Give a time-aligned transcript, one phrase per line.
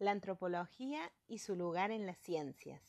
[0.00, 2.82] la antropología y su lugar en las ciencias.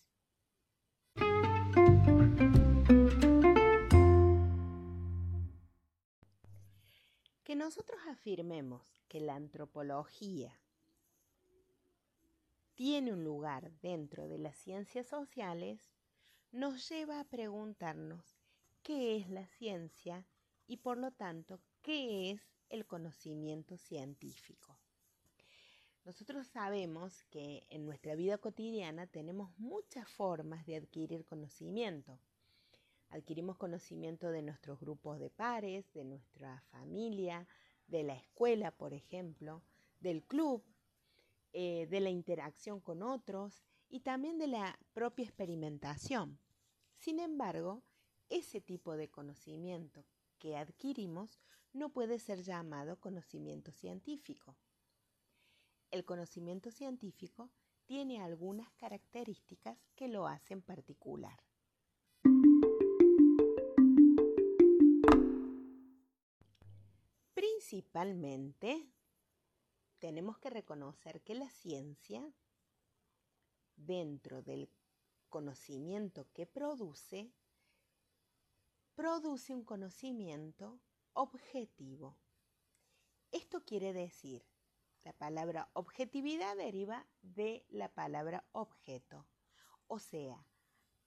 [7.43, 10.57] Que nosotros afirmemos que la antropología
[12.75, 15.91] tiene un lugar dentro de las ciencias sociales
[16.51, 18.39] nos lleva a preguntarnos
[18.83, 20.25] qué es la ciencia
[20.65, 24.80] y por lo tanto qué es el conocimiento científico.
[26.03, 32.17] Nosotros sabemos que en nuestra vida cotidiana tenemos muchas formas de adquirir conocimiento.
[33.09, 37.47] Adquirimos conocimiento de nuestros grupos de pares, de nuestra familia,
[37.85, 39.61] de la escuela, por ejemplo,
[39.99, 40.63] del club,
[41.53, 46.39] eh, de la interacción con otros y también de la propia experimentación.
[46.95, 47.83] Sin embargo,
[48.29, 50.03] ese tipo de conocimiento
[50.39, 51.39] que adquirimos
[51.73, 54.55] no puede ser llamado conocimiento científico.
[55.91, 57.51] El conocimiento científico
[57.85, 61.37] tiene algunas características que lo hacen particular.
[67.33, 68.89] Principalmente,
[69.99, 72.25] tenemos que reconocer que la ciencia,
[73.75, 74.69] dentro del
[75.27, 77.33] conocimiento que produce,
[78.95, 80.79] produce un conocimiento
[81.11, 82.17] objetivo.
[83.33, 84.50] Esto quiere decir
[85.03, 89.25] la palabra objetividad deriva de la palabra objeto,
[89.87, 90.45] o sea,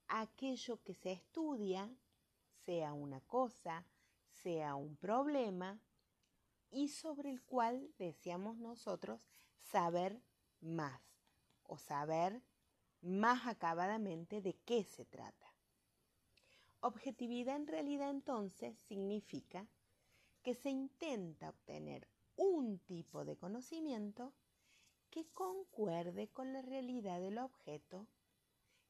[0.09, 1.91] aquello que se estudia,
[2.65, 3.87] sea una cosa,
[4.29, 5.81] sea un problema,
[6.71, 9.29] y sobre el cual deseamos nosotros
[9.61, 10.21] saber
[10.61, 11.01] más
[11.63, 12.43] o saber
[13.01, 15.55] más acabadamente de qué se trata.
[16.81, 19.69] Objetividad en realidad entonces significa
[20.43, 24.33] que se intenta obtener un tipo de conocimiento
[25.11, 28.07] que concuerde con la realidad del objeto,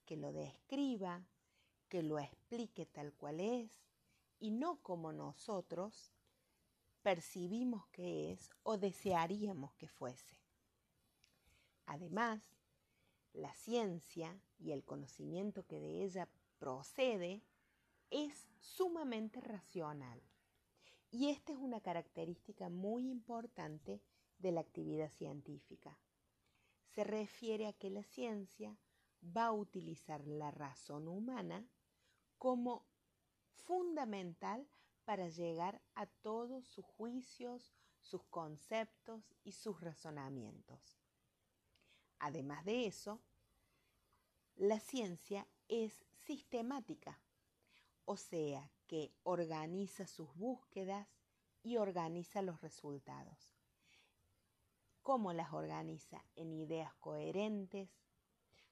[0.06, 1.27] que lo describa,
[1.89, 3.70] que lo explique tal cual es
[4.41, 6.13] y no como nosotros
[7.02, 10.41] percibimos que es o desearíamos que fuese.
[11.86, 12.41] Además,
[13.35, 17.42] la ciencia y el conocimiento que de ella procede
[18.11, 20.23] es sumamente racional.
[21.14, 24.02] Y esta es una característica muy importante
[24.39, 25.97] de la actividad científica.
[26.89, 28.77] Se refiere a que la ciencia
[29.24, 31.69] va a utilizar la razón humana
[32.36, 32.89] como
[33.53, 34.69] fundamental
[35.05, 40.98] para llegar a todos sus juicios, sus conceptos y sus razonamientos.
[42.19, 43.23] Además de eso,
[44.57, 47.20] la ciencia es sistemática,
[48.05, 51.08] o sea, que organiza sus búsquedas
[51.64, 53.52] y organiza los resultados.
[55.02, 56.24] ¿Cómo las organiza?
[56.36, 57.88] En ideas coherentes,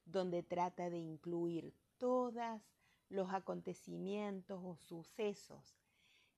[0.04, 2.60] donde trata de incluir todos
[3.08, 5.76] los acontecimientos o sucesos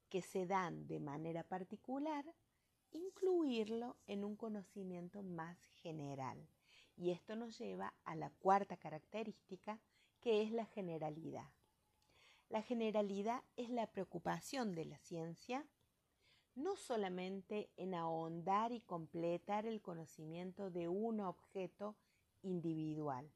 [0.08, 2.24] que se dan de manera particular,
[2.90, 6.48] incluirlo en un conocimiento más general.
[6.96, 9.78] Y esto nos lleva a la cuarta característica,
[10.22, 11.50] que es la generalidad.
[12.54, 15.66] La generalidad es la preocupación de la ciencia
[16.54, 21.96] no solamente en ahondar y completar el conocimiento de un objeto
[22.42, 23.28] individual,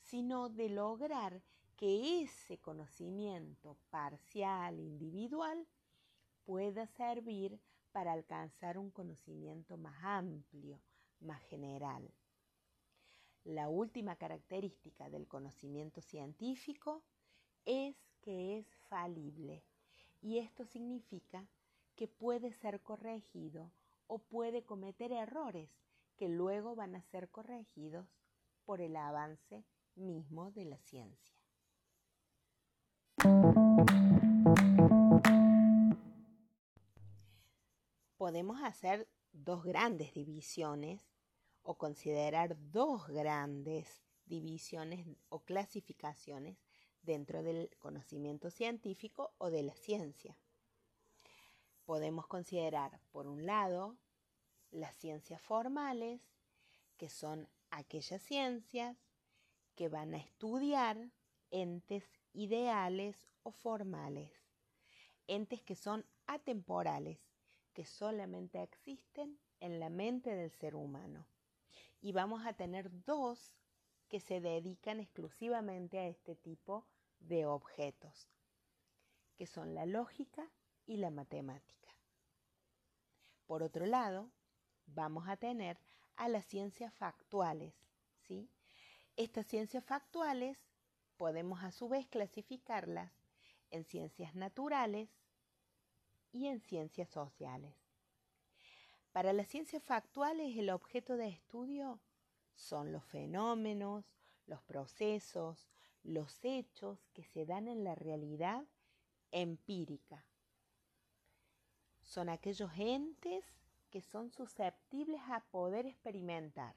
[0.00, 1.44] sino de lograr
[1.76, 5.68] que ese conocimiento parcial individual
[6.44, 7.60] pueda servir
[7.92, 10.80] para alcanzar un conocimiento más amplio,
[11.20, 12.12] más general.
[13.44, 17.04] La última característica del conocimiento científico
[17.64, 19.62] es que es falible
[20.20, 21.46] y esto significa
[21.94, 23.70] que puede ser corregido
[24.08, 25.70] o puede cometer errores
[26.16, 28.04] que luego van a ser corregidos
[28.64, 29.64] por el avance
[29.94, 31.36] mismo de la ciencia.
[38.16, 41.00] Podemos hacer dos grandes divisiones
[41.62, 46.65] o considerar dos grandes divisiones o clasificaciones
[47.06, 50.36] dentro del conocimiento científico o de la ciencia.
[51.86, 53.96] Podemos considerar, por un lado,
[54.72, 56.20] las ciencias formales,
[56.98, 58.96] que son aquellas ciencias
[59.76, 61.12] que van a estudiar
[61.50, 64.32] entes ideales o formales,
[65.28, 67.18] entes que son atemporales,
[67.72, 71.26] que solamente existen en la mente del ser humano.
[72.00, 73.54] Y vamos a tener dos
[74.08, 76.86] que se dedican exclusivamente a este tipo
[77.20, 78.28] de objetos,
[79.36, 80.50] que son la lógica
[80.86, 81.90] y la matemática.
[83.46, 84.30] Por otro lado,
[84.86, 85.78] vamos a tener
[86.16, 87.74] a las ciencias factuales,
[88.26, 88.50] ¿sí?
[89.16, 90.58] Estas ciencias factuales
[91.16, 93.12] podemos a su vez clasificarlas
[93.70, 95.08] en ciencias naturales
[96.32, 97.74] y en ciencias sociales.
[99.12, 102.00] Para las ciencias factuales el objeto de estudio
[102.54, 104.04] son los fenómenos,
[104.46, 105.66] los procesos,
[106.06, 108.64] los hechos que se dan en la realidad
[109.32, 110.24] empírica.
[112.02, 113.44] Son aquellos entes
[113.90, 116.76] que son susceptibles a poder experimentar.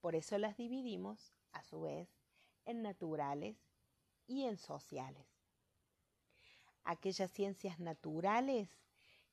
[0.00, 2.08] Por eso las dividimos, a su vez,
[2.64, 3.56] en naturales
[4.26, 5.26] y en sociales.
[6.84, 8.68] Aquellas ciencias naturales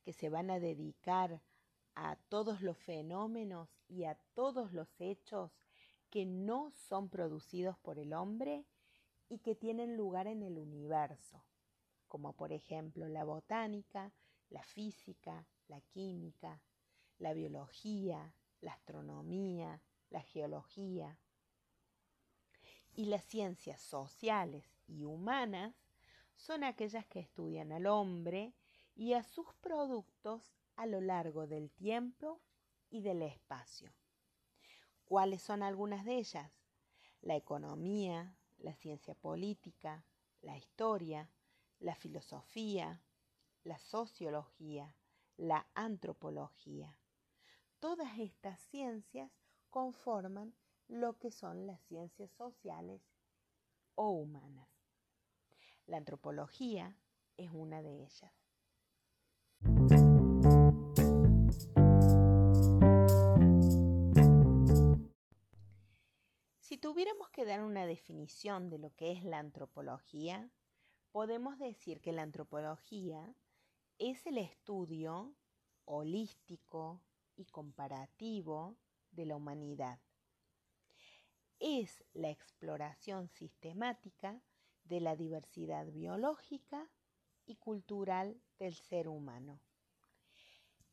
[0.03, 1.41] que se van a dedicar
[1.95, 5.51] a todos los fenómenos y a todos los hechos
[6.09, 8.65] que no son producidos por el hombre
[9.31, 11.41] y que tienen lugar en el universo,
[12.09, 14.11] como por ejemplo la botánica,
[14.49, 16.61] la física, la química,
[17.17, 21.17] la biología, la astronomía, la geología.
[22.93, 25.73] Y las ciencias sociales y humanas
[26.35, 28.53] son aquellas que estudian al hombre
[28.95, 32.41] y a sus productos a lo largo del tiempo
[32.89, 33.93] y del espacio.
[35.05, 36.51] ¿Cuáles son algunas de ellas?
[37.21, 40.05] La economía, la ciencia política,
[40.41, 41.29] la historia,
[41.79, 43.01] la filosofía,
[43.63, 44.95] la sociología,
[45.37, 46.97] la antropología.
[47.79, 49.31] Todas estas ciencias
[49.69, 50.53] conforman
[50.87, 53.01] lo que son las ciencias sociales
[53.95, 54.69] o humanas.
[55.85, 56.97] La antropología
[57.37, 58.40] es una de ellas.
[66.81, 70.49] Tuviéramos que dar una definición de lo que es la antropología,
[71.11, 73.35] podemos decir que la antropología
[73.99, 75.35] es el estudio
[75.85, 77.03] holístico
[77.35, 78.75] y comparativo
[79.11, 79.99] de la humanidad.
[81.59, 84.41] Es la exploración sistemática
[84.83, 86.89] de la diversidad biológica
[87.45, 89.59] y cultural del ser humano.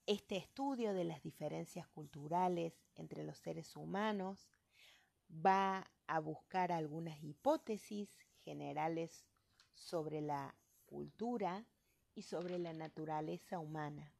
[0.04, 4.50] Este estudio de las diferencias culturales entre los seres humanos
[5.30, 8.08] va a buscar algunas hipótesis
[8.44, 9.24] generales
[9.74, 10.54] sobre la
[10.86, 11.66] cultura
[12.14, 14.12] y sobre la naturaleza humana.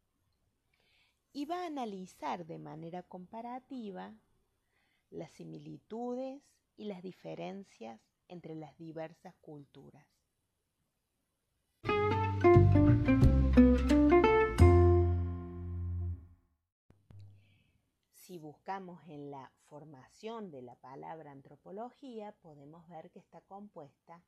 [1.33, 4.15] Y va a analizar de manera comparativa
[5.11, 6.43] las similitudes
[6.77, 10.18] y las diferencias entre las diversas culturas.
[18.29, 24.23] Si buscamos en la formación de la palabra antropología, podemos ver que está compuesta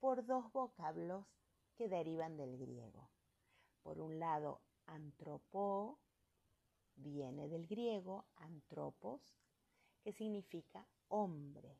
[0.00, 1.26] por dos vocablos
[1.74, 3.10] que derivan del griego.
[3.82, 5.98] Por un lado, antropo
[6.94, 9.20] viene del griego antropos,
[10.00, 11.76] que significa hombre,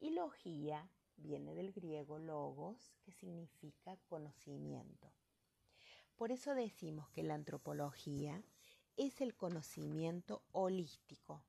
[0.00, 5.14] y logía viene del griego logos, que significa conocimiento.
[6.14, 8.44] Por eso decimos que la antropología
[8.98, 11.44] es el conocimiento holístico.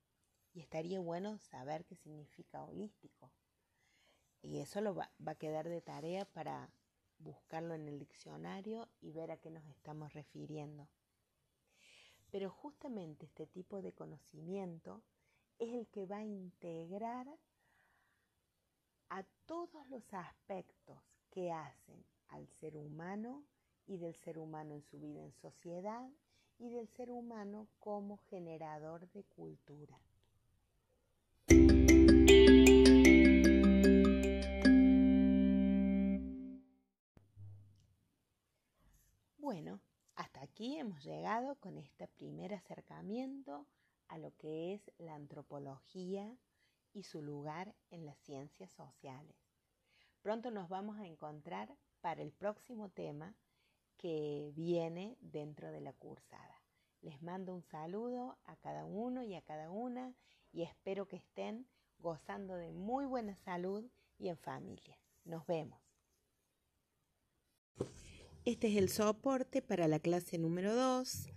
[0.54, 3.32] Y estaría bueno saber qué significa holístico.
[4.42, 6.72] Y eso lo va, a quedar de tarea para
[7.18, 10.88] buscarlo en el diccionario y ver a qué nos estamos refiriendo.
[12.30, 15.04] Pero justamente este tipo de conocimiento
[15.58, 17.28] es el que va a integrar
[19.10, 21.00] a todos los aspectos
[21.32, 23.44] que hacen al ser humano
[23.88, 26.10] y del ser humano en su vida en sociedad
[26.60, 29.98] y del ser humano como generador de cultura.
[39.38, 39.80] Bueno,
[40.16, 43.66] hasta aquí hemos llegado con este primer acercamiento
[44.10, 46.38] a lo que es la antropología
[46.94, 49.36] y su lugar en las ciencias sociales.
[50.22, 53.34] Pronto nos vamos a encontrar para el próximo tema
[54.00, 56.64] que viene dentro de la cursada.
[57.02, 60.16] Les mando un saludo a cada uno y a cada una
[60.52, 61.68] y espero que estén
[62.00, 63.86] gozando de muy buena salud
[64.18, 64.98] y en familia.
[65.26, 65.80] Nos vemos.
[68.46, 71.28] Este es el soporte para la clase número 2,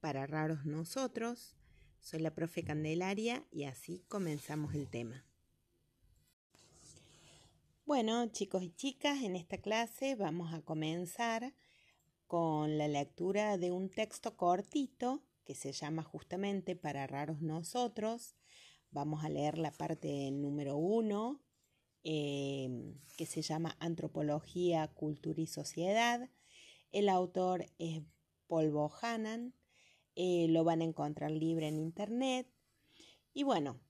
[0.00, 1.56] para raros nosotros.
[2.00, 5.24] Soy la profe Candelaria y así comenzamos el tema.
[7.86, 11.54] Bueno, chicos y chicas, en esta clase vamos a comenzar
[12.30, 18.36] con la lectura de un texto cortito que se llama justamente Para raros nosotros.
[18.92, 21.42] Vamos a leer la parte número uno,
[22.04, 26.30] em, que se llama Antropología, Cultura y Sociedad.
[26.92, 28.00] El autor es
[28.46, 29.52] Paul Bohannan.
[30.14, 32.46] Eh, lo van a encontrar libre en internet.
[33.34, 33.80] Y bueno,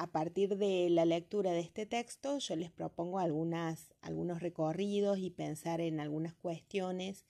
[0.00, 5.28] a partir de la lectura de este texto, yo les propongo algunas, algunos recorridos y
[5.28, 7.26] pensar en algunas cuestiones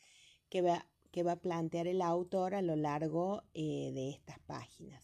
[0.49, 0.87] que va,
[1.33, 5.03] a plantear el autor a lo largo eh, de estas páginas.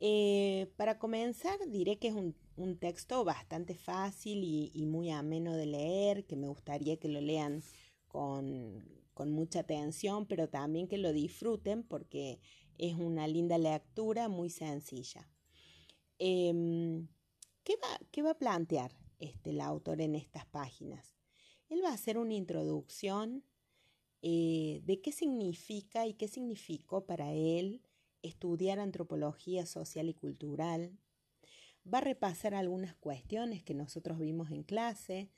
[0.00, 2.34] Eh, para comenzar, diré que es un,
[2.78, 7.62] texto bastante fácil y, muy ameno de leer, que me gustaría que lo lean
[8.08, 8.82] con,
[9.26, 12.40] mucha atención, pero también que lo disfruten porque
[12.78, 15.28] es una linda lectura muy sencilla.
[16.24, 17.08] Em,
[17.64, 17.74] ¿qué,
[18.22, 21.16] va, a plantear este, el autor en estas páginas?
[21.68, 23.42] Él va a hacer una introducción
[24.22, 27.82] eh, de qué significa y qué significó para él
[28.22, 30.96] estudiar antropología social y cultural.
[31.92, 35.32] Va a repasar algunas cuestiones que nosotros vimos en clase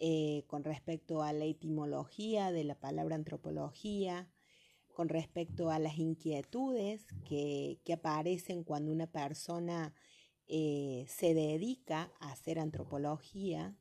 [0.00, 4.28] eh, con respecto a la etimología de la palabra antropología,
[4.96, 9.94] con respecto a las inquietudes que, aparecen cuando una persona
[10.48, 13.76] eh, se dedica a hacer antropología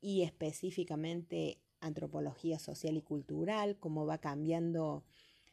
[0.00, 5.04] y específicamente antropología social y cultural, cómo va cambiando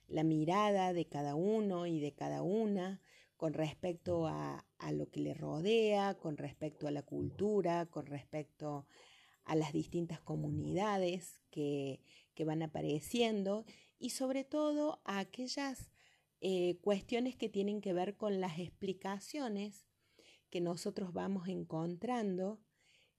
[0.08, 3.02] la mirada de cada uno y de cada una
[3.38, 8.86] con respecto a, lo que le rodea, con respecto a la cultura, con respecto
[9.44, 12.02] a las distintas comunidades que,
[12.46, 13.66] van apareciendo
[14.00, 15.90] y sobre todo a aquellas
[16.42, 19.86] eh, cuestiones que tienen que ver con las explicaciones
[20.54, 22.60] que nosotros vamos encontrando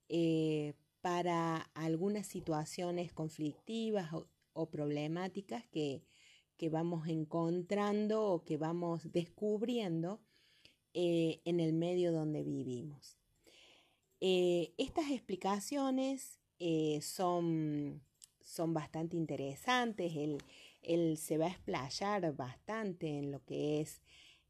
[0.09, 4.11] eh, para algunas situaciones conflictivas
[4.53, 6.05] o problemáticas que,
[6.57, 10.21] que vamos encontrando o que vamos descubriendo
[10.93, 13.19] eh, en el medio donde vivimos.
[14.21, 16.39] Eh, estas explicaciones
[17.01, 18.01] son,
[18.43, 20.13] son, bastante interesantes,
[20.83, 24.01] él, se va a explayar bastante en lo que es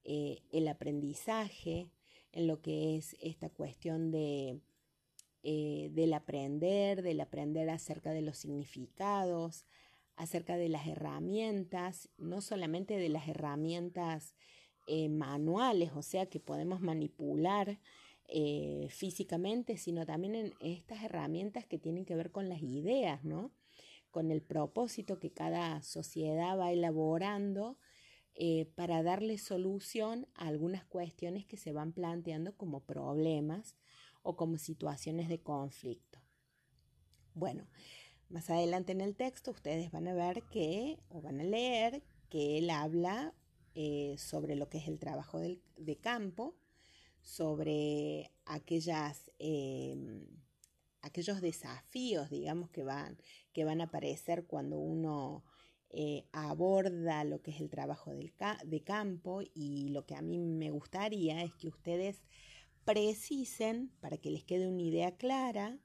[0.04, 1.88] el aprendizaje,
[2.34, 4.60] en lo que es esta cuestión de,
[5.42, 9.66] del aprender, del aprender acerca de los significados,
[10.16, 14.34] acerca de las herramientas, no solamente de las herramientas
[14.86, 17.78] eh, manuales, o sea, que podemos manipular
[18.28, 23.52] eh, físicamente, sino también en estas herramientas que tienen que ver con las ideas, ¿no?
[24.10, 27.78] Con el propósito que cada sociedad va elaborando
[28.34, 33.76] eh, para darle solución a algunas cuestiones que se van planteando como problemas
[34.22, 36.18] o como situaciones de conflicto.
[37.34, 37.66] Bueno,
[38.28, 42.58] más adelante en el texto ustedes van a ver que, o van a leer, que
[42.58, 43.34] él habla
[43.74, 46.56] eh, sobre lo que es el trabajo de campo,
[47.20, 50.26] sobre aquellas, em,
[51.00, 53.18] aquellos desafíos, digamos, que van,
[53.52, 55.44] que van a aparecer cuando uno
[55.96, 60.70] eh, aborda lo que es el trabajo de campo y lo que a mí me
[60.70, 62.24] gustaría es que ustedes
[62.84, 65.78] precisen, para que les quede una idea clara,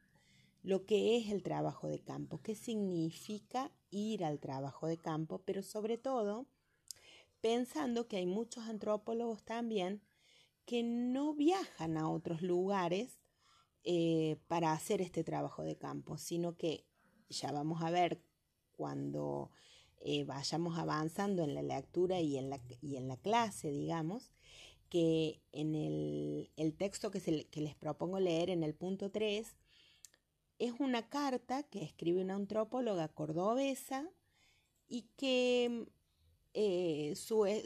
[0.63, 5.61] lo que es el trabajo de campo, qué significa ir al trabajo de campo, pero
[5.61, 6.47] sobre todo
[7.39, 10.01] pensando que hay muchos antropólogos también
[10.65, 13.19] que no viajan a otros lugares
[13.83, 16.85] eh, para hacer este trabajo de campo, sino que
[17.29, 18.23] ya vamos a ver
[18.71, 19.51] cuando
[20.01, 24.31] eh, vayamos avanzando en la lectura y en la, y en la clase, digamos,
[24.89, 29.55] que en el, texto que, que les propongo leer en el punto 3,
[30.57, 34.09] es una carta que escribe una antropóloga cordobesa
[34.87, 35.87] y que
[36.53, 37.15] eh, eh,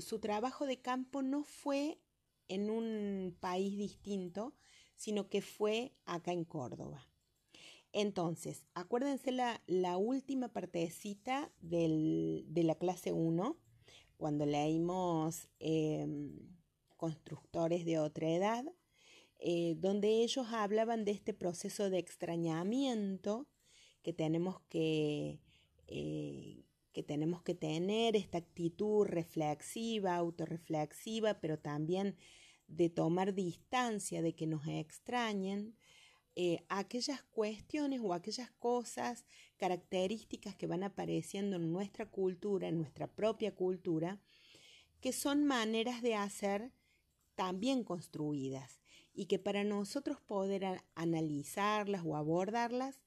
[0.01, 1.99] su, trabajo de campo no fue
[2.47, 4.53] en un país distinto,
[4.95, 7.07] sino que fue acá en Córdoba.
[7.93, 13.55] Entonces, acuérdense la, última partecita de la clase 1,
[14.17, 16.53] cuando leímos em,
[16.97, 18.63] Constructores de otra edad,
[19.37, 23.45] eh, donde ellos hablaban de este proceso de extrañamiento
[24.03, 25.41] que tenemos que,
[25.87, 32.15] eh, que tenemos que tener, esta actitud reflexiva, autorreflexiva, pero también
[32.67, 35.75] de tomar distancia de que nos extrañen,
[36.35, 39.25] eh, aquellas cuestiones o aquellas cosas,
[39.57, 44.19] características que van apareciendo en nuestra cultura, en nuestra propia cultura,
[44.99, 46.71] que son maneras de hacer
[47.35, 48.79] también construidas
[49.13, 52.99] y que para nosotros poder analizarlas o abordarlas,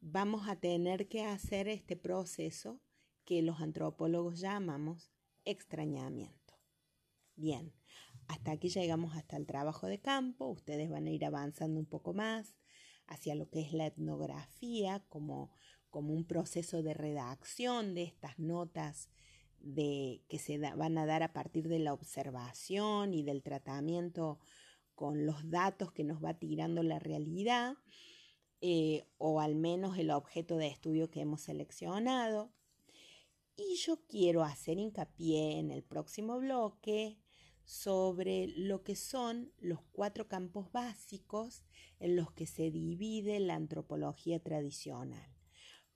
[0.00, 2.80] vamos a tener que hacer este proceso
[3.24, 5.10] que los antropólogos llamamos
[5.44, 6.54] extrañamiento.
[7.36, 7.72] Bien,
[8.30, 12.14] hasta aquí llegamos hasta el trabajo de campo, ustedes van a ir avanzando un poco
[12.14, 12.54] más
[13.08, 15.50] hacia lo que es la etnografía como,
[15.90, 19.10] como un proceso de redacción de estas notas
[19.58, 24.38] de, que se van a dar a partir de la observación y del tratamiento
[24.94, 27.74] con los datos que nos va tirando la realidad
[28.60, 32.52] eh, o al menos el objeto de estudio que hemos seleccionado.
[33.56, 37.18] Y yo quiero hacer hincapié en el próximo bloque
[37.64, 41.64] sobre lo que son los cuatro campos básicos
[41.98, 45.28] en los que se divide la antropología tradicional.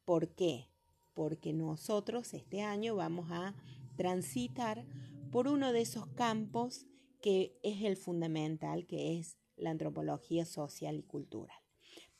[0.04, 0.70] ¿Por qué?
[1.14, 3.54] Porque nosotros este año vamos a
[3.96, 4.86] transitar
[5.30, 6.86] por uno de esos campos
[7.20, 11.56] que es el fundamental, que es la antropología social y cultural.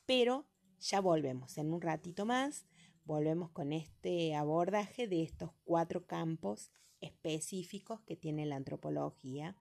[0.07, 0.47] Pero
[0.79, 2.67] ya volvemos en un ratito más,
[3.05, 6.71] volvemos con este abordaje de estos cuatro campos
[7.05, 9.57] específicos que tiene la antropología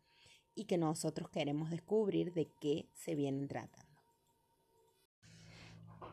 [0.56, 4.02] y que nosotros queremos descubrir de qué se vienen tratando.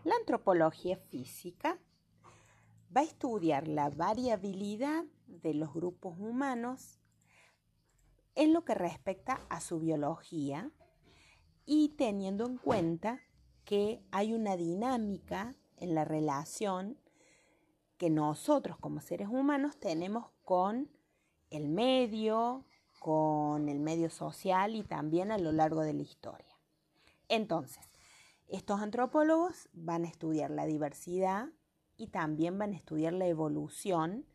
[0.05, 1.79] La antropología física
[2.95, 6.99] va a estudiar la variabilidad de los grupos humanos
[8.35, 10.71] en lo que respecta a su biología
[11.67, 13.21] y teniendo en cuenta
[13.65, 16.99] que hay una dinámica en la relación
[17.99, 20.91] que nosotros como seres humanos tenemos con
[21.51, 22.65] el medio,
[22.99, 26.59] con el medio social y también a lo largo de la historia.
[27.29, 27.85] Entonces,
[28.49, 31.49] estos antropólogos van a estudiar la diversidad
[31.97, 34.27] y también van a estudiar la evolución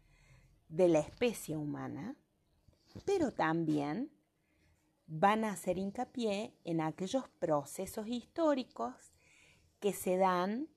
[0.70, 2.16] de la especie humana,
[3.06, 4.12] pero también
[5.08, 8.96] van a hacer hincapié en aquellos procesos históricos
[9.80, 10.70] que se dan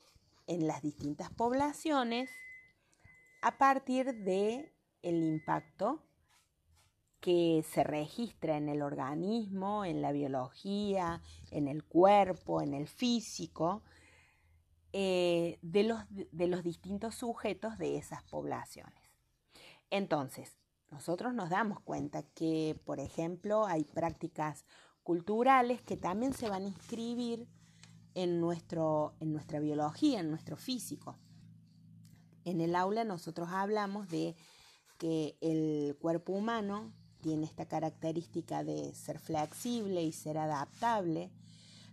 [0.47, 2.31] en las distintas poblaciones
[3.41, 6.08] a partir de el impacto
[7.21, 11.21] que se registra en el organismo, en la biología,
[11.51, 13.83] en el cuerpo, en el físico,
[14.93, 19.03] eh, de, los, de los distintos sujetos de esas poblaciones.
[19.91, 20.59] Entonces,
[20.91, 24.65] nosotros nos damos cuenta que, por ejemplo, hay prácticas
[25.03, 27.49] culturales que también se van a inscribir
[28.15, 31.19] en, nuestro, en nuestra biología, en nuestro físico.
[32.45, 34.37] En el aula nosotros hablamos de
[34.99, 41.31] que el cuerpo humano tiene esta característica de ser flexible y ser adaptable,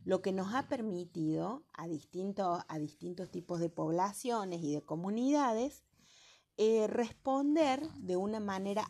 [0.05, 5.83] lo que nos ha permitido a, a distintos tipos de poblaciones y de comunidades
[6.57, 8.89] eh, responder de una manera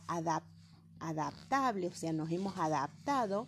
[0.99, 3.47] adaptable, o sea, nos hemos adaptado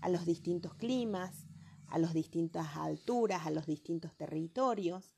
[0.00, 1.46] a los distintos climas,
[1.88, 5.14] a las distintas alturas, a los distintos territorios.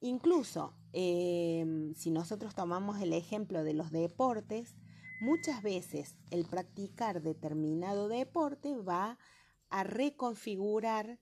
[0.00, 4.76] Incluso, em, si nosotros tomamos el ejemplo de los deportes,
[5.20, 9.18] muchas veces el practicar determinado deporte va
[9.68, 11.18] a reconfigurar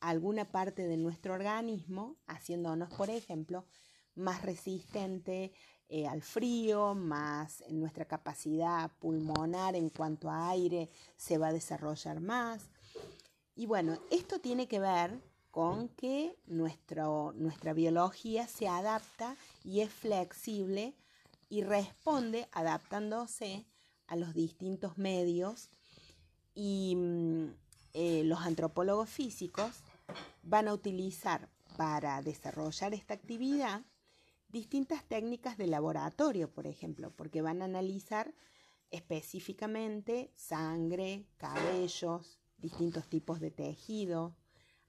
[0.00, 3.66] alguna parte de nuestro organismo, haciéndonos, por ejemplo,
[4.14, 5.52] más resistente
[5.88, 12.20] eh, al frío, más nuestra capacidad pulmonar en cuanto a aire se va a desarrollar
[12.20, 12.70] más.
[13.54, 20.94] Y bueno, esto tiene que ver con que nuestra biología se adapta y es flexible
[21.50, 23.66] y responde adaptándose
[24.06, 25.68] a los distintos medios
[26.54, 27.48] y mm,
[27.92, 29.82] eh, los antropólogos físicos
[30.42, 33.82] van a utilizar para desarrollar esta actividad
[34.48, 38.34] distintas técnicas de laboratorio, por ejemplo, porque van a analizar
[38.90, 44.36] específicamente sangre, cabellos, distintos tipos de tejido,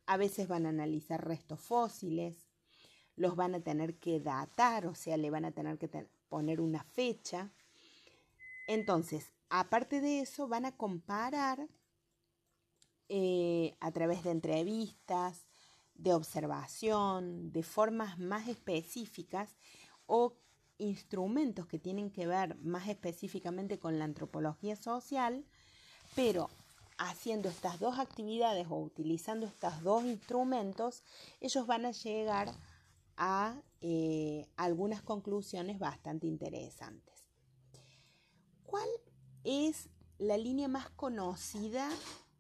[0.06, 2.48] a veces van a analizar restos fósiles,
[3.16, 5.88] los van a tener que datar, o sea, le van a tener que
[6.32, 7.52] poner una fecha.
[8.66, 11.68] Entonces, aparte de eso, van a comparar
[13.10, 15.46] eh, a través de entrevistas,
[15.94, 19.58] de observación, de formas más específicas
[20.06, 20.38] o
[20.78, 25.44] instrumentos que tienen que ver más específicamente con la antropología social,
[26.16, 26.50] pero
[26.98, 31.04] haciendo estas dos actividades o utilizando estos dos instrumentos,
[31.42, 32.71] ellos van a llegar a
[33.82, 37.26] eh, algunas conclusiones bastante interesantes.
[38.64, 38.88] ¿Cuál
[39.44, 41.90] es la línea más conocida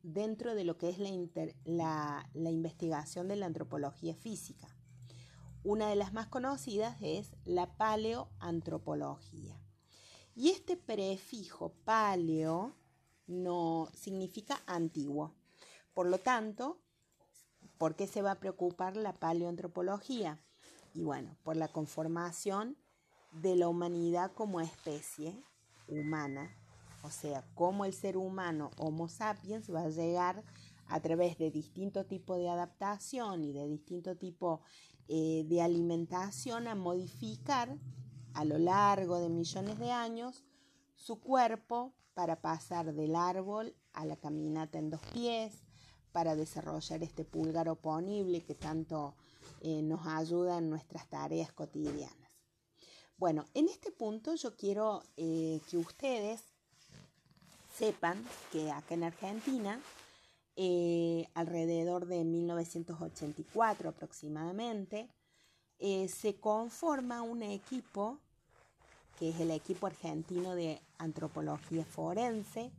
[0.04, 0.98] dentro de lo que es
[1.66, 4.68] la, investigación de la antropología física.
[5.64, 9.60] Una de las más conocidas es la paleoantropología.
[10.36, 12.76] Y este prefijo paleo
[13.28, 15.36] no significa antiguo.
[15.94, 16.80] Por lo tanto,
[17.78, 20.44] ¿por qué se va a preocupar la paleoantropología?
[20.94, 22.78] Y bueno, por la conformación
[23.32, 25.42] de la humanidad como especie
[25.88, 26.50] humana
[27.04, 30.44] o sea, cómo el ser humano Homo sapiens va a llegar
[30.88, 34.62] a través de distinto tipo de adaptación y de distinto tipo
[35.08, 37.78] eh, de alimentación a modificar
[38.34, 40.46] a lo largo de millones de años
[40.96, 45.64] su cuerpo para pasar del árbol a la caminata en dos pies,
[46.12, 49.16] para desarrollar este pulgar oponible que tanto
[49.64, 52.32] eh, nos ayuda en nuestras tareas cotidianas.
[53.18, 56.42] Bueno, en este punto yo quiero eh, que ustedes
[57.78, 59.80] sepan que acá en Argentina,
[60.56, 65.10] eh, alrededor de 1984 aproximadamente,
[65.80, 68.20] se conforma un equipo,
[69.18, 72.72] que es el equipo argentino de antropología forense,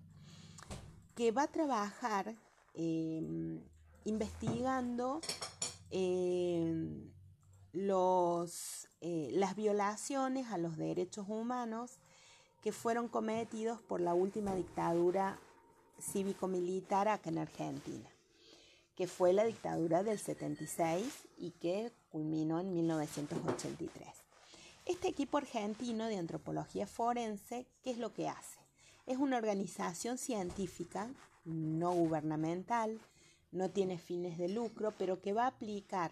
[1.16, 2.36] que va a trabajar
[2.74, 3.60] em,
[4.04, 5.20] investigando
[5.92, 7.12] em,
[7.72, 11.98] los, eh, las violaciones a los derechos humanos
[12.62, 15.38] que fueron cometidos por la última dictadura
[16.00, 18.08] cívico-militar acá en Argentina,
[18.96, 24.08] que fue la dictadura del 76 y que culminó en 1983.
[24.84, 28.60] Este equipo argentino de antropología forense, ¿qué es lo que hace?
[29.06, 31.08] Es una organización científica
[31.44, 33.00] no gubernamental,
[33.52, 36.10] no tiene fines de lucro, pero que va a aplicar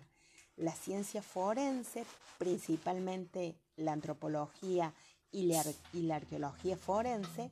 [0.56, 2.04] la ciencia forense,
[2.38, 4.94] principalmente la antropología
[5.32, 7.50] y la, arqueología forense,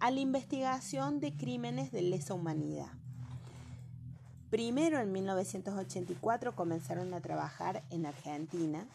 [0.00, 2.92] a la investigación de crímenes de lesa humanidad.
[4.50, 8.86] Primero, en 1984, comenzaron a trabajar en Argentina,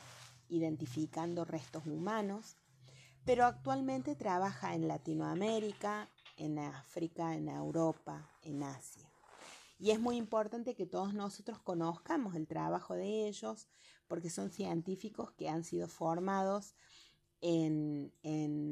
[0.50, 2.58] identificando restos humanos,
[3.26, 6.08] pero actualmente trabaja en Latinoamérica,
[6.38, 9.11] en África, en Europa, en Asia.
[9.82, 13.68] Y es muy importante que todos nosotros conozcamos el trabajo de ellos
[14.08, 16.76] porque son científicos que han sido formados
[17.42, 18.12] en,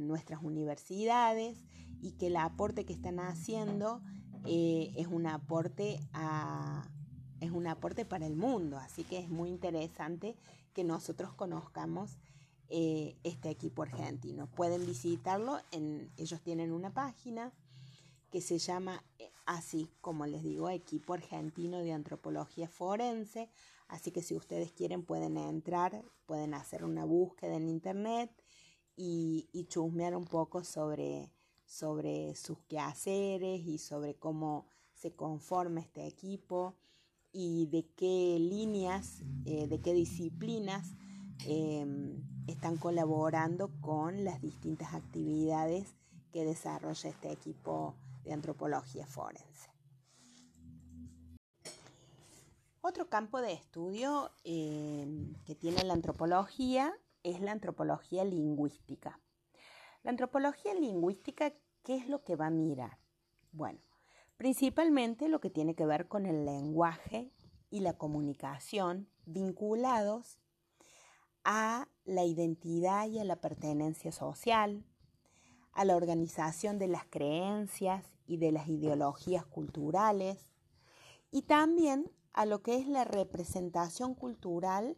[0.08, 1.66] nuestras universidades
[2.00, 4.04] y que el aporte que están haciendo
[4.46, 6.00] eh, es, un aporte
[7.42, 8.78] es un aporte para el mundo.
[8.78, 10.36] Así que es muy interesante
[10.76, 12.20] que nosotros conozcamos
[12.68, 14.46] eh, este equipo argentino.
[14.46, 17.52] Pueden visitarlo, en, ellos tienen una página
[18.30, 23.50] que se llama eh, así como les digo, equipo argentino de antropología forense.
[23.88, 28.32] Así que si ustedes quieren pueden entrar, pueden hacer una búsqueda en internet
[28.96, 31.32] y, chusmear un poco sobre,
[31.66, 36.76] sobre sus quehaceres y sobre cómo se conforma este equipo
[37.32, 40.94] y de qué líneas, eh, de qué disciplinas
[41.46, 45.96] Em, están colaborando con las distintas actividades
[46.34, 49.70] que desarrolla este equipo de antropología forense.
[52.82, 59.20] Otro campo de estudio em, que tiene la antropología es la antropología lingüística.
[60.04, 61.54] La antropología lingüística,
[61.84, 62.98] ¿qué es lo que va a mirar?
[63.52, 63.80] Bueno,
[64.38, 67.34] principalmente lo que tiene que ver con el lenguaje
[67.70, 70.40] y la comunicación vinculados
[71.44, 74.86] a la identidad y a la pertenencia social,
[75.80, 80.52] a la organización de las creencias y de las ideologías culturales
[81.32, 84.98] y también a lo que es la representación cultural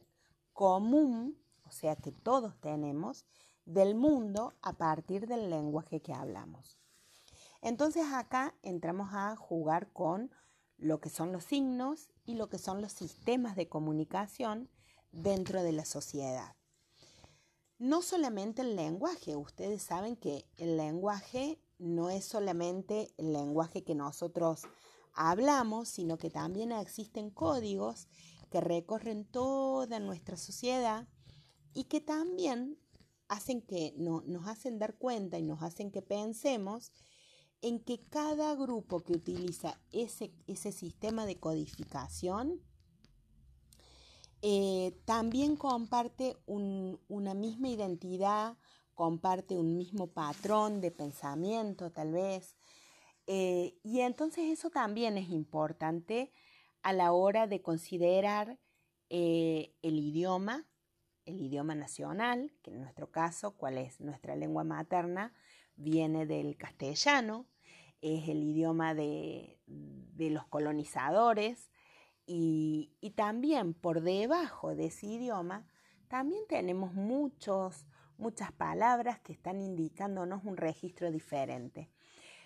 [0.54, 3.28] común, o sea que todos tenemos,
[3.66, 6.80] del mundo a partir del lenguaje que hablamos.
[7.62, 10.32] Entonces acá entramos a jugar con
[10.80, 14.68] lo que son los signos y lo que son los sistemas de comunicación
[15.12, 16.56] dentro de la sociedad.
[17.82, 23.96] No solamente el lenguaje, ustedes saben que el lenguaje no es solamente el lenguaje que
[23.96, 24.62] nosotros
[25.14, 28.08] hablamos, sino que también existen códigos
[28.52, 31.08] que recorren toda nuestra sociedad
[31.74, 32.78] y que también
[33.28, 36.92] hacen que nos hacen dar cuenta y nos hacen que pensemos
[37.64, 42.62] en que cada grupo que utiliza ese, ese sistema de codificación
[44.42, 48.58] eh, también comparte una misma identidad,
[48.96, 52.56] comparte un mismo patrón de pensamiento tal vez.
[53.28, 56.32] Eh, y entonces eso también es importante
[56.82, 58.58] a la hora de considerar
[59.10, 60.66] eh, el idioma,
[61.26, 65.34] el idioma nacional, que en nuestro caso, ¿cuál es nuestra lengua materna?
[65.76, 67.46] Viene del castellano,
[68.02, 69.60] es el idioma de
[70.18, 71.70] los colonizadores,
[72.26, 75.66] y, también por debajo de ese idioma,
[76.08, 77.86] también tenemos muchos,
[78.18, 81.90] muchas palabras que están indicándonos un registro diferente.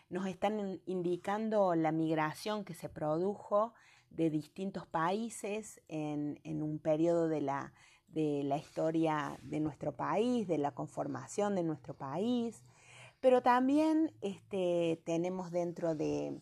[0.10, 3.74] Nos están indicando la migración que se produjo
[4.10, 7.74] de distintos países en, un periodo de la,
[8.08, 12.64] de la historia de nuestro país, de la conformación de nuestro país,
[13.20, 16.40] pero también este, tenemos dentro de,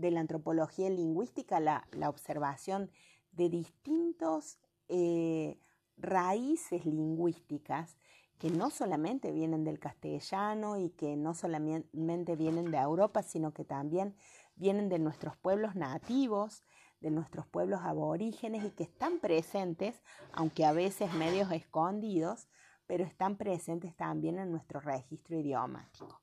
[0.00, 2.90] de la antropología lingüística la, observación
[3.32, 4.58] de distintos
[4.88, 5.58] eh,
[5.96, 7.96] raíces lingüísticas
[8.38, 13.64] que no solamente vienen del castellano y que no solamente vienen de Europa, sino que
[13.64, 14.14] también
[14.56, 16.64] vienen de nuestros pueblos nativos,
[17.00, 20.00] de nuestros pueblos aborígenes y que están presentes,
[20.32, 22.48] aunque a veces medios escondidos,
[22.86, 26.20] pero están presentes también en nuestro registro idiomático.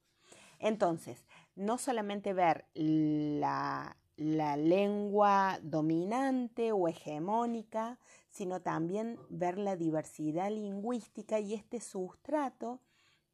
[0.60, 1.24] Entonces,
[1.58, 11.40] no solamente ver la, la lengua dominante o hegemónica, sino también ver la diversidad lingüística
[11.40, 12.82] y este sustrato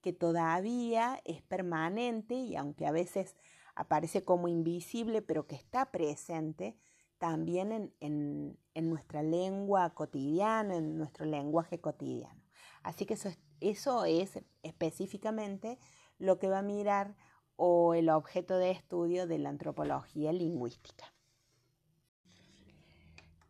[0.01, 3.35] que todavía es permanente y aunque a veces
[3.75, 6.77] aparece como invisible, pero que está presente
[7.17, 12.41] también en, nuestra lengua cotidiana, en nuestro lenguaje cotidiano.
[12.83, 15.79] Así que eso es, eso es específicamente
[16.19, 17.15] lo que va a mirar
[17.55, 21.13] o el objeto de estudio de la antropología lingüística.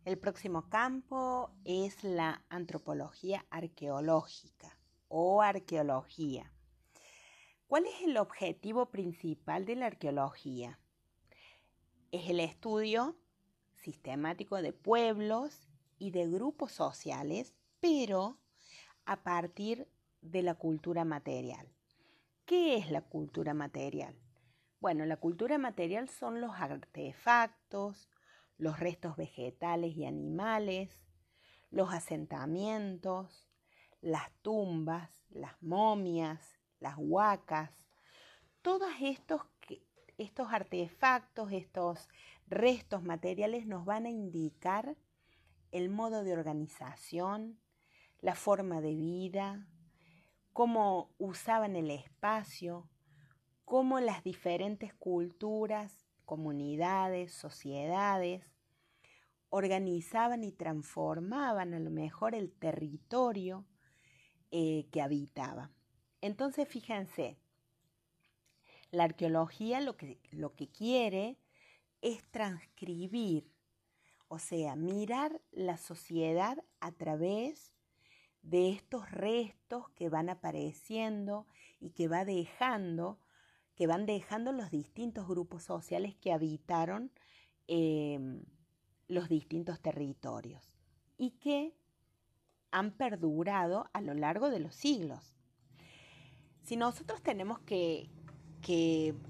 [0.06, 6.52] El próximo campo es la antropología arqueológica o arqueología.
[7.68, 10.80] ¿Cuál es el objetivo principal de la arqueología?
[12.12, 13.16] Es el estudio
[13.76, 18.38] sistemático de pueblos y de grupos sociales, pero
[19.06, 19.88] a partir
[20.22, 21.68] de la cultura material.
[22.46, 24.20] ¿Qué es la cultura material?
[24.82, 28.10] Bueno, la cultura material son los artefactos,
[28.58, 31.00] los restos vegetales y animales,
[31.72, 33.48] los asentamientos,
[34.02, 37.72] las tumbas, las momias, las huacas,
[38.62, 39.42] todos estos,
[40.18, 42.10] estos artefactos, estos
[42.48, 44.98] restos materiales nos van a indicar
[45.72, 47.58] el modo de organización,
[48.20, 49.66] la forma de vida,
[50.54, 52.90] cómo usaban el espacio,
[53.66, 58.44] cómo las diferentes culturas, comunidades, sociedades
[59.50, 63.66] organizaban y transformaban a lo mejor el territorio
[64.52, 65.72] eh, que habitaba.
[66.22, 67.38] Entonces, fíjense,
[68.92, 71.38] la arqueología lo que, lo que quiere
[72.02, 73.52] es transcribir,
[74.28, 77.74] o sea, mirar la sociedad a través
[78.44, 81.48] de estos restos que van apareciendo
[81.80, 83.18] y que va dejando,
[83.76, 87.12] que van dejando los distintos grupos sociales que habitaron
[87.68, 88.44] em,
[89.08, 90.74] los distintos territorios
[91.18, 91.74] y que
[92.72, 95.36] han perdurado a lo largo de los siglos.
[96.64, 98.10] Si nosotros tenemos que,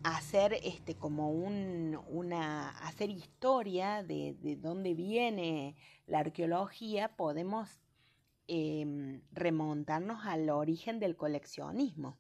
[0.04, 7.83] hacer este como una hacer historia de, dónde viene la arqueología, podemos
[8.48, 12.18] em, remontarnos al origen del coleccionismo.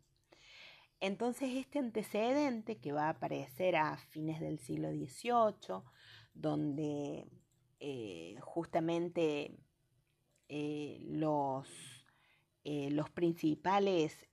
[1.04, 5.84] Entonces este antecedente que va a aparecer a fines del siglo XVIII,
[6.34, 7.28] donde
[7.82, 9.58] eh, justamente
[10.48, 11.68] eh, los
[12.64, 14.26] eh, los principales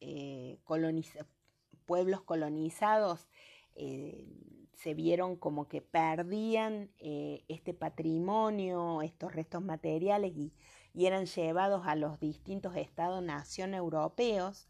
[1.87, 3.27] pueblos colonizados
[3.75, 10.53] se vieron como que perdían este patrimonio, estos restos materiales y,
[10.95, 14.69] eran llevados a los distintos estados-nación europeos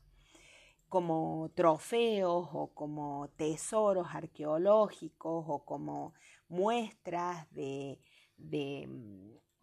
[0.88, 6.14] como trofeos o como tesoros arqueológicos o como
[6.48, 7.98] muestras de,
[8.36, 8.88] de,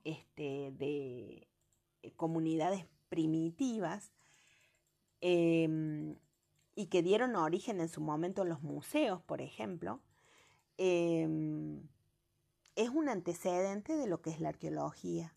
[0.06, 1.48] este, de
[2.15, 4.13] comunidades primitivas
[5.22, 6.15] em,
[6.76, 10.02] y que dieron origen en su momento a los museos, por ejemplo,
[10.78, 11.82] em,
[12.76, 15.37] es un antecedente de lo que es la arqueología.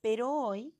[0.00, 0.74] Pero hoy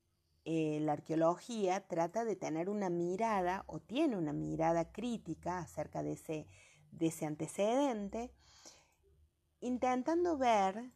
[0.44, 6.12] eh, la arqueología trata de tener una mirada o tiene una mirada crítica acerca de
[6.12, 6.46] ese,
[6.90, 8.32] de ese antecedente,
[9.60, 10.92] intentando ver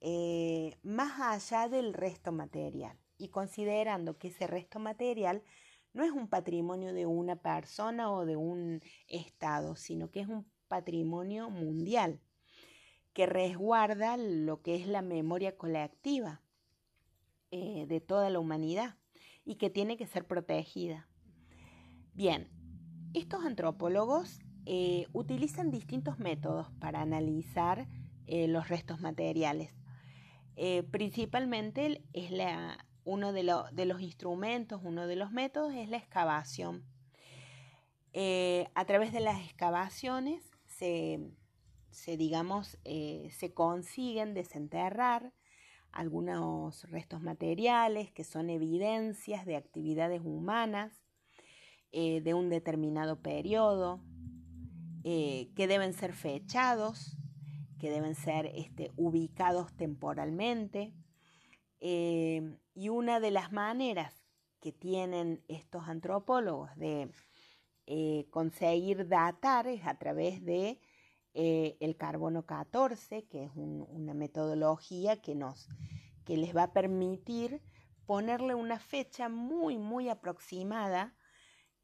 [0.00, 5.44] eh, más allá del resto material y considerando que ese resto material
[5.92, 10.50] no es un patrimonio de una persona o de un estado, sino que es un
[10.66, 12.20] patrimonio mundial
[13.12, 16.42] que resguarda lo que es la memoria colectiva
[17.50, 18.96] eh, de toda la humanidad
[19.44, 21.08] y que tiene que ser protegida.
[22.14, 22.48] Bien,
[23.14, 27.88] estos antropólogos eh, utilizan distintos métodos para analizar
[28.26, 29.72] eh, los restos materiales.
[30.90, 36.84] principalmente es la uno de, los instrumentos, uno de los métodos es la excavación.
[38.74, 40.42] A través de las excavaciones
[41.90, 45.32] se, digamos, eh, se consiguen desenterrar
[45.92, 50.92] algunos restos materiales que son evidencias de actividades humanas
[51.92, 54.00] eh, de un determinado periodo,
[55.04, 57.16] que deben ser fechados,
[57.78, 60.92] que deben ser este, ubicados temporalmente.
[61.80, 64.18] Y una de las maneras
[64.60, 67.10] que tienen estos antropólogos de
[67.86, 70.78] eh, conseguir datar es a través de
[71.34, 75.68] eh, el carbono 14, que es una metodología que, nos,
[76.24, 77.62] que les va a permitir
[78.06, 81.14] ponerle una fecha muy, muy aproximada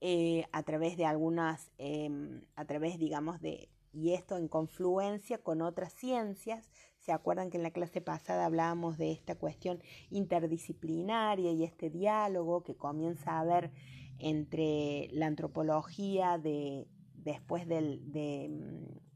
[0.01, 5.63] eh, a través de algunas, em, a través, digamos, de, y esto en confluencia con
[5.63, 6.71] otras ciencias.
[6.99, 12.63] ¿Se acuerdan que en la clase pasada hablábamos de esta cuestión interdisciplinaria y este diálogo
[12.63, 13.71] que comienza a haber
[14.19, 16.87] entre la antropología de,
[17.25, 18.51] después del, de,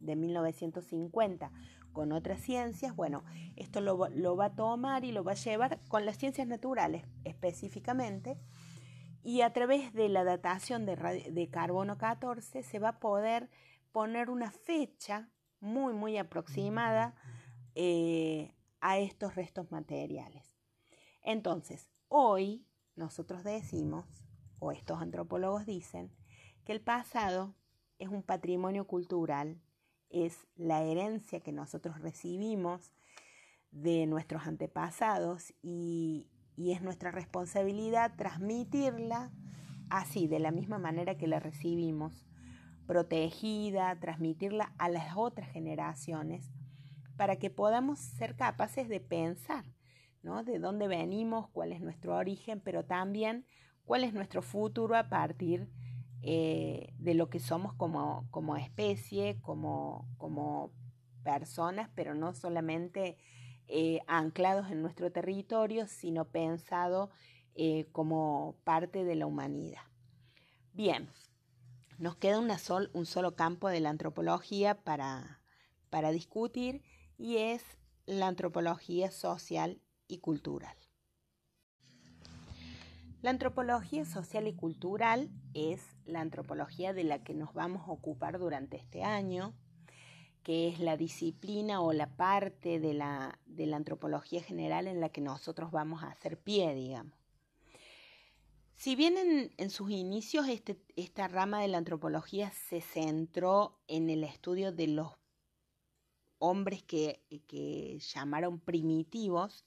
[0.00, 1.52] de, 1950
[1.92, 2.96] con otras ciencias?
[2.96, 3.24] Bueno,
[3.56, 8.38] esto lo, va a tomar y lo va a llevar con las ciencias naturales específicamente
[9.22, 13.50] y a través de la datación de, de, carbono 14 se va a poder
[13.92, 15.28] poner una fecha
[15.60, 17.14] muy, muy aproximada
[17.74, 20.44] eh, a estos restos materiales.
[21.22, 22.66] Entonces, hoy
[22.96, 24.06] nosotros decimos,
[24.58, 26.12] o estos antropólogos dicen,
[26.64, 27.54] que el pasado
[27.98, 29.60] es un patrimonio cultural,
[30.10, 32.92] es la herencia que nosotros recibimos
[33.70, 39.30] de nuestros antepasados y, y es nuestra responsabilidad transmitirla
[39.90, 42.26] así, de la misma manera que la recibimos,
[42.86, 46.50] protegida, transmitirla a las otras generaciones,
[47.16, 49.64] para que podamos ser capaces de pensar,
[50.22, 50.44] ¿no?
[50.44, 53.44] De dónde venimos, cuál es nuestro origen, pero también
[53.84, 55.68] cuál es nuestro futuro a partir
[56.22, 60.72] eh, de lo que somos como, como especie, como, como
[61.22, 63.16] personas, pero no solamente
[63.68, 67.10] eh, anclados en nuestro territorio, sino pensado
[67.54, 69.82] eh, como parte de la humanidad.
[70.72, 71.10] Bien,
[71.98, 75.42] nos queda un solo campo de la antropología para,
[75.90, 76.82] para discutir
[77.16, 77.62] y es
[78.06, 80.76] la antropología social y cultural.
[83.20, 88.38] La antropología social y cultural es la antropología de la que nos vamos a ocupar
[88.38, 89.54] durante este año
[90.48, 95.10] que es la disciplina o la parte de la, de la antropología general en la
[95.10, 97.12] que nosotros vamos a hacer pie, digamos.
[98.74, 104.22] Si bien en, sus inicios este, esta rama de la antropología se centró en el
[104.24, 105.12] estudio de los
[106.38, 109.66] hombres que, que llamaron primitivos,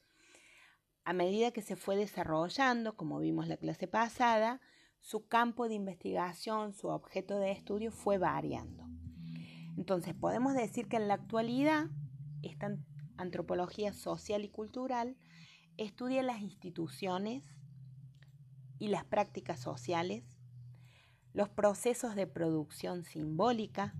[1.03, 4.61] a medida que se fue desarrollando, como vimos la clase pasada,
[4.99, 8.85] su campo de investigación, su objeto de estudio fue variando.
[9.77, 11.87] Entonces, podemos decir que en la actualidad
[12.43, 12.77] esta
[13.17, 15.17] antropología social y cultural
[15.77, 17.43] estudia las instituciones
[18.77, 20.23] y las prácticas sociales,
[21.33, 23.95] los procesos de producción simbólica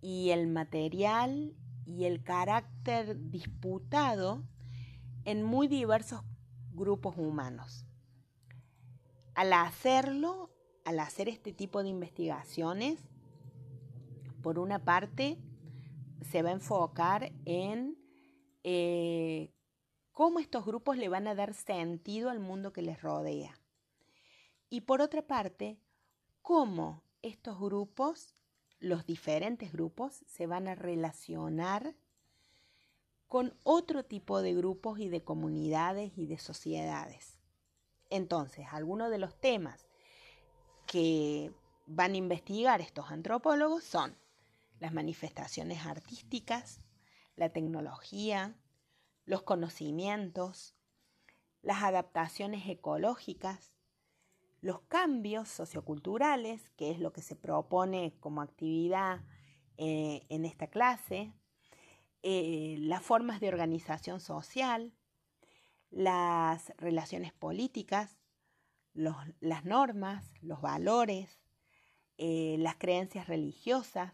[0.00, 4.44] y el material y el carácter disputado
[5.26, 6.22] en muy diversos
[6.72, 7.84] grupos humanos.
[9.34, 10.50] Al hacerlo,
[10.84, 13.00] al hacer este tipo de investigaciones,
[14.40, 15.36] por una parte,
[16.22, 17.98] se va a enfocar en
[18.62, 19.52] eh,
[20.12, 23.60] cómo estos grupos le van a dar sentido al mundo que les rodea.
[24.70, 25.80] Y por otra parte,
[26.40, 28.36] cómo estos grupos,
[28.78, 31.96] los diferentes grupos, se van a relacionar
[33.28, 37.38] con otro tipo de grupos y de comunidades y de sociedades.
[38.08, 39.86] Entonces, algunos de los temas
[40.86, 41.52] que
[41.86, 44.16] van a investigar estos antropólogos son
[44.78, 46.80] las manifestaciones artísticas,
[47.34, 48.54] la tecnología,
[49.24, 50.76] los conocimientos,
[51.62, 53.72] las adaptaciones ecológicas,
[54.60, 59.20] los cambios socioculturales, que es lo que se propone como actividad
[59.76, 61.32] eh, en esta clase,
[62.22, 64.92] eh, las formas de organización social,
[65.90, 68.18] las relaciones políticas,
[68.94, 71.40] las normas, los valores,
[72.18, 74.12] eh, las creencias religiosas,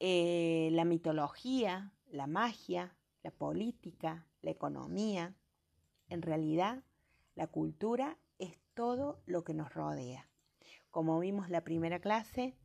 [0.00, 5.34] eh, la mitología, la magia, la política, la economía.
[6.08, 6.82] En realidad,
[7.34, 10.28] la cultura es todo lo que nos rodea.
[10.90, 12.56] Como vimos la primera clase,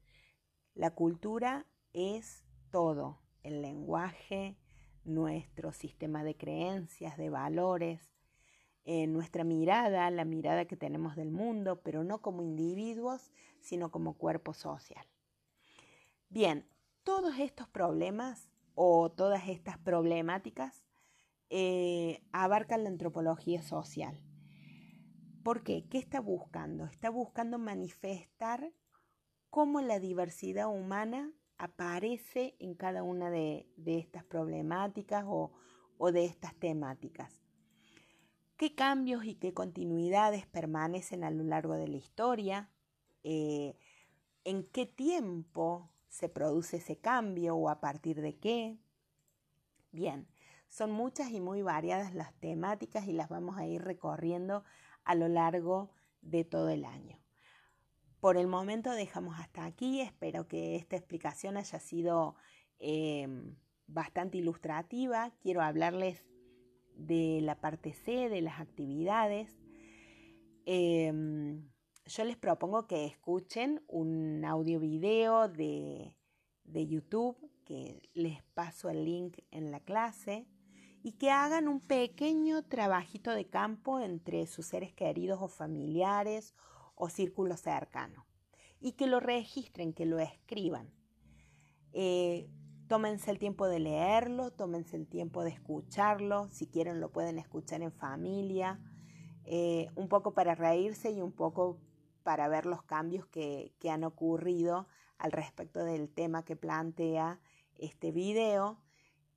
[0.73, 4.57] la cultura es todo, el lenguaje,
[5.03, 8.09] nuestro sistema de creencias, de valores,
[8.85, 14.17] eh, nuestra mirada, la mirada que tenemos del mundo, pero no como individuos, sino como
[14.17, 15.05] cuerpo social.
[16.29, 16.65] Bien,
[17.03, 20.83] todos estos problemas o todas estas problemáticas
[21.49, 24.21] eh, abarcan la antropología social.
[25.43, 25.87] ¿Por qué?
[25.89, 26.85] ¿Qué está buscando?
[26.85, 28.71] Está buscando manifestar
[29.49, 35.51] cómo la diversidad humana aparece en cada una de, estas problemáticas o,
[36.11, 37.39] de estas temáticas.
[38.57, 42.71] ¿Qué cambios y qué continuidades permanecen a lo largo de la historia?
[43.23, 43.77] Eh,
[44.43, 48.77] ¿En qué tiempo se produce ese cambio o a partir de qué.
[49.91, 50.27] Bien,
[50.67, 54.63] son muchas y muy variadas las temáticas y las vamos a ir recorriendo
[55.05, 55.91] a lo largo
[56.21, 57.17] de todo el año.
[58.19, 60.01] Por el momento dejamos hasta aquí.
[60.01, 62.35] Espero que esta explicación haya sido
[62.77, 63.55] em,
[63.87, 65.31] bastante ilustrativa.
[65.39, 66.25] Quiero hablarles
[66.95, 69.57] de la parte C, de las actividades.
[70.65, 71.69] Em,
[72.05, 76.17] yo les propongo que escuchen un audio video de,
[76.65, 80.45] de YouTube, que les paso el link en la clase,
[81.03, 86.53] y que hagan un pequeño trabajito de campo entre sus seres queridos o familiares
[86.99, 88.27] o círculo cercano,
[88.81, 90.91] y que lo registren, que lo escriban.
[91.93, 92.49] Eh,
[92.89, 97.81] tómense el tiempo de leerlo, tómense el tiempo de escucharlo, si quieren lo pueden escuchar
[97.81, 98.79] en familia,
[99.45, 101.79] eh, un poco para reírse y un poco
[102.23, 104.87] para ver los cambios que, han ocurrido
[105.17, 107.39] al respecto del tema que plantea
[107.77, 108.81] este video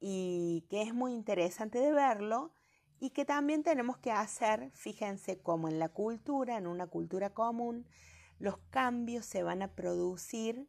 [0.01, 2.53] y que es muy interesante de verlo
[3.03, 7.85] y que también tenemos que hacer, fíjense como en la cultura, en una cultura común,
[8.39, 10.69] los cambios se van a producir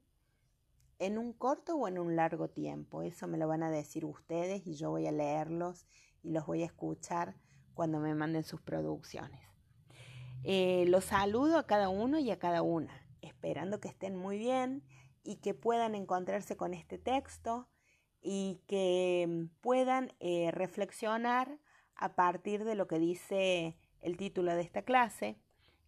[0.98, 3.04] en un corto o en un largo tiempo.
[3.04, 5.86] Eso me lo van a decir ustedes y yo voy a leerlos
[6.24, 7.36] y los voy a escuchar
[7.76, 9.48] cuando me manden sus producciones.
[10.44, 14.84] Eh, los saludo a cada uno y a cada una, esperando que estén muy bien
[15.24, 17.70] y que puedan encontrarse con este texto
[18.24, 21.60] y que puedan eh, reflexionar
[22.04, 25.40] a partir de lo que dice el título de esta clase,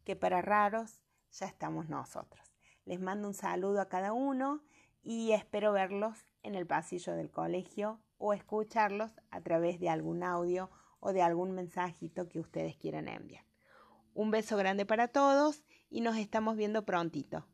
[0.05, 2.55] que para raros ya estamos nosotros.
[2.86, 4.63] Les mando un saludo a cada uno
[5.03, 10.72] y espero verlos en el pasillo del colegio o escucharlos a través de algún audio
[11.01, 13.43] o de algún mensajito que ustedes quieran enviar.
[14.13, 17.45] Un beso grande para todos y nos estamos viendo prontito.